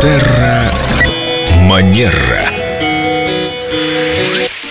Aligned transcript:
Терра 0.00 0.70
Манера. 1.64 2.40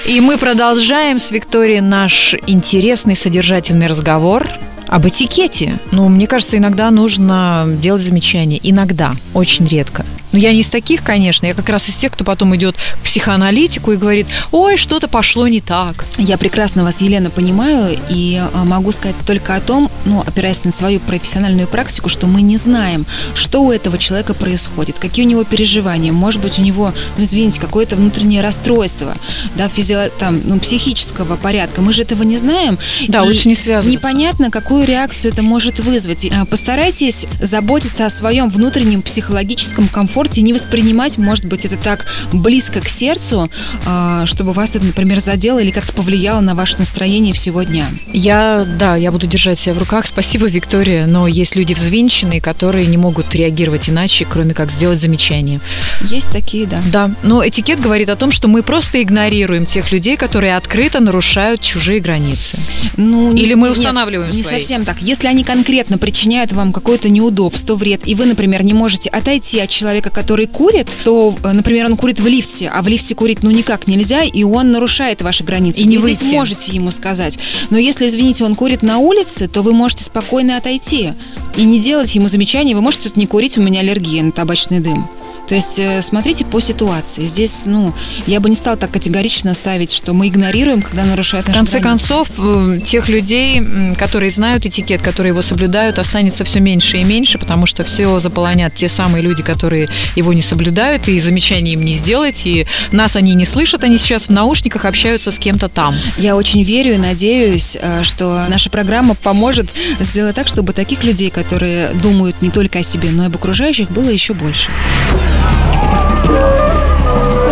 И 0.06 0.22
мы 0.22 0.38
продолжаем 0.38 1.20
с 1.20 1.32
Викторией 1.32 1.82
наш 1.82 2.34
интересный 2.48 3.14
содержательный 3.14 3.88
разговор 3.88 4.48
об 4.88 5.06
этикете. 5.06 5.80
Ну, 5.92 6.08
мне 6.08 6.28
кажется, 6.28 6.58
иногда 6.58 6.90
нужно 6.92 7.66
делать 7.68 8.04
замечания. 8.04 8.58
Иногда, 8.64 9.12
очень 9.34 9.68
редко. 9.68 10.06
Но 10.38 10.42
я 10.42 10.54
не 10.54 10.62
из 10.62 10.68
таких, 10.68 11.02
конечно. 11.02 11.48
Я 11.48 11.56
как 11.56 11.68
раз 11.68 11.90
из 11.90 11.96
тех, 11.96 12.12
кто 12.12 12.24
потом 12.24 12.56
идет 12.56 12.76
к 12.76 13.06
психоаналитику 13.06 13.92
и 13.94 13.96
говорит, 13.96 14.28
ой, 14.52 14.78
что-то 14.78 15.08
пошло 15.08 15.48
не 15.48 15.62
так. 15.62 16.06
Я 16.20 16.38
прекрасно 16.38 16.84
вас, 16.84 17.02
Елена, 17.02 17.32
понимаю 17.32 17.98
и 18.08 18.40
а, 18.40 18.64
могу 18.64 18.92
сказать 18.92 19.16
только 19.26 19.56
о 19.56 19.62
том, 19.62 19.90
ну, 20.06 20.22
опираясь 20.22 20.64
на 20.64 20.72
свою 20.72 21.00
профессиональную 21.00 21.68
практику, 21.68 22.08
что 22.08 22.28
мы 22.28 22.44
не 22.44 22.58
знаем, 22.58 23.08
что 23.34 23.64
у 23.64 23.72
этого 23.72 23.98
человека 23.98 24.36
происходит, 24.36 25.00
какие 25.00 25.26
у 25.26 25.28
него 25.28 25.44
переживания. 25.44 26.14
Может 26.14 26.40
быть, 26.40 26.60
у 26.60 26.62
него, 26.62 26.94
ну, 27.18 27.24
извините, 27.24 27.60
какое-то 27.60 27.96
внутреннее 27.96 28.44
расстройство, 28.44 29.16
да, 29.56 29.68
физио, 29.68 30.10
там, 30.20 30.40
ну, 30.44 30.60
психического 30.60 31.36
порядка. 31.38 31.82
Мы 31.82 31.94
же 31.94 32.04
этого 32.04 32.22
не 32.22 32.38
знаем. 32.38 32.78
Да, 33.08 33.24
лучше 33.24 33.50
не 33.50 33.56
связываться. 33.56 33.90
Непонятно, 33.90 34.52
какую 34.52 34.86
реакцию 34.86 35.34
это 35.34 35.42
может 35.42 35.80
вызвать. 35.80 36.28
А, 36.32 36.46
Постарайтесь 36.46 37.26
заботиться 37.42 38.06
о 38.06 38.12
своем 38.12 38.50
внутреннем 38.50 39.02
психологическом 39.02 39.88
комфорте 39.88 40.27
и 40.36 40.42
не 40.42 40.52
воспринимать, 40.54 41.18
может 41.20 41.46
быть, 41.46 41.66
это 41.66 41.78
так 41.78 42.06
близко 42.34 42.82
к 42.82 42.90
сердцу, 42.90 43.50
а, 43.86 44.26
чтобы 44.26 44.54
вас 44.54 44.76
это, 44.76 44.86
например, 44.86 45.20
задело 45.20 45.60
или 45.60 45.70
как-то 45.70 45.94
повлияло 45.94 46.40
на 46.42 46.56
ваше 46.56 46.80
настроение 46.80 47.34
всего 47.34 47.62
дня. 47.62 47.86
Я, 48.12 48.66
да, 48.80 48.96
я 48.96 49.12
буду 49.12 49.28
держать 49.28 49.60
себя 49.60 49.76
в 49.76 49.78
руках. 49.78 50.08
Спасибо, 50.08 50.48
Виктория. 50.48 51.06
Но 51.06 51.28
есть 51.28 51.56
люди 51.56 51.74
взвинченные, 51.74 52.42
которые 52.42 52.88
не 52.88 52.98
могут 52.98 53.34
реагировать 53.36 53.90
иначе, 53.90 54.26
кроме 54.30 54.54
как 54.54 54.72
сделать 54.72 55.00
замечание. 55.00 55.60
Есть 56.02 56.32
такие, 56.32 56.66
да. 56.66 56.82
Да, 56.92 57.12
но 57.24 57.48
этикет 57.48 57.80
говорит 57.80 58.10
о 58.10 58.16
том, 58.16 58.32
что 58.32 58.48
мы 58.48 58.64
просто 58.64 59.02
игнорируем 59.04 59.66
тех 59.66 59.92
людей, 59.92 60.18
которые 60.18 60.56
открыто 60.56 61.00
нарушают 61.00 61.62
чужие 61.62 62.00
границы. 62.00 62.58
Ну, 62.96 63.32
не- 63.32 63.44
Или 63.44 63.54
мы 63.54 63.70
нет, 63.70 63.78
устанавливаем 63.78 64.32
Не 64.32 64.42
свои? 64.44 64.60
совсем 64.60 64.86
так. 64.86 64.98
Если 65.02 65.28
они 65.28 65.44
конкретно 65.44 65.98
причиняют 65.98 66.54
вам 66.54 66.74
какое-то 66.74 67.10
неудобство, 67.10 67.76
вред, 67.76 68.02
и 68.08 68.16
вы, 68.16 68.26
например, 68.26 68.64
не 68.64 68.74
можете 68.74 69.10
отойти 69.10 69.60
от 69.60 69.70
человека, 69.70 70.07
который 70.10 70.48
курит, 70.48 70.88
то, 71.04 71.36
э, 71.44 71.52
например, 71.52 71.86
он 71.86 71.98
курит 71.98 72.20
в 72.20 72.28
лифте, 72.28 72.70
а 72.74 72.82
в 72.82 72.88
лифте 72.88 73.16
курить 73.16 73.44
ну 73.44 73.52
никак 73.52 73.88
нельзя, 73.88 74.24
и 74.24 74.44
он 74.44 74.72
нарушает 74.72 75.22
ваши 75.22 75.44
границы. 75.44 75.82
И 75.82 75.86
не 75.86 75.98
вы 75.98 76.14
здесь 76.14 76.24
выйти. 76.24 76.36
можете 76.36 76.72
ему 76.74 76.92
сказать. 76.92 77.38
Но 77.70 77.78
если, 77.78 78.08
извините, 78.08 78.44
он 78.44 78.56
курит 78.56 78.84
на 78.84 79.00
улице, 79.00 79.48
то 79.48 79.62
вы 79.62 79.74
можете 79.74 80.04
спокойно 80.04 80.58
отойти 80.58 81.14
и 81.56 81.64
не 81.64 81.80
делать 81.80 82.14
ему 82.16 82.28
замечаний. 82.28 82.76
Вы 82.76 82.82
можете 82.82 83.10
тут 83.10 83.18
не 83.18 83.28
курить, 83.28 83.58
у 83.58 83.62
меня 83.62 83.82
аллергия 83.82 84.24
на 84.24 84.32
табачный 84.32 84.80
дым. 84.80 85.08
То 85.48 85.56
есть 85.56 85.80
э, 85.80 86.02
смотрите 86.02 86.46
по 86.46 86.60
ситуации. 86.60 87.24
Здесь, 87.24 87.66
ну, 87.66 87.94
я 88.26 88.40
бы 88.40 88.50
не 88.50 88.56
стала 88.56 88.78
так 88.78 88.92
категорично 88.92 89.54
ставить, 89.54 89.94
что 89.94 90.14
мы 90.14 90.28
игнорируем, 90.28 90.82
когда 90.82 91.06
нарушают 91.06 91.46
В 91.46 91.50
наши 91.50 91.60
конце 91.60 91.80
границы. 91.80 92.08
концов, 92.08 92.32
э, 92.38 92.80
тех 92.86 93.08
людей, 93.10 93.64
которые 93.98 94.32
знают 94.32 94.66
этикет, 94.66 95.02
которые 95.02 95.32
его 95.32 95.42
соблюдают, 95.42 96.00
останется 96.00 96.44
все 96.44 96.60
меньше 96.60 96.98
и 96.98 97.04
меньше, 97.04 97.38
потому 97.38 97.66
что 97.66 97.84
все 97.84 98.20
заполонят 98.20 98.76
те 98.76 98.90
самые 98.90 99.22
люди, 99.22 99.42
которые 99.42 99.88
его 100.16 100.34
не 100.34 100.42
соблюдают, 100.42 101.08
и 101.08 101.20
замечаний 101.20 101.74
им 101.74 101.84
не 101.86 101.94
сделать, 101.94 102.46
и 102.46 102.68
нас 102.92 103.16
они 103.16 103.34
не 103.34 103.46
слышат, 103.46 103.84
они 103.84 103.98
сейчас 103.98 104.24
в 104.24 104.30
наушниках 104.32 104.84
общаются 104.86 105.32
с 105.32 105.40
кем-то 105.40 105.70
там. 105.70 105.96
Я 106.18 106.36
очень 106.36 106.64
верю 106.64 106.96
и 106.96 106.98
надеюсь, 106.98 107.78
э, 107.80 108.04
что 108.04 108.46
наша 108.50 108.70
программа 108.70 109.16
поможет 109.16 109.70
сделать 110.02 110.36
так, 110.36 110.48
чтобы 110.48 110.74
таких 110.74 111.06
людей, 111.06 111.30
которые 111.30 111.92
думают 112.04 112.42
не 112.42 112.50
только 112.50 112.80
о 112.80 112.84
себе, 112.84 113.12
но 113.12 113.24
и 113.24 113.26
об 113.28 113.36
окружающих, 113.36 113.90
было 113.92 114.10
еще 114.10 114.34
больше. 114.34 114.70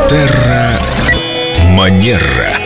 Терра 0.09 0.77
Манера. 1.75 2.64